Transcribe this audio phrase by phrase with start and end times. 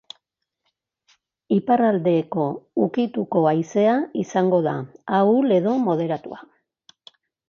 [1.55, 2.45] Iparraldeko
[2.85, 4.73] ukituko haizea izango da,
[5.19, 6.41] ahul edo moderatua.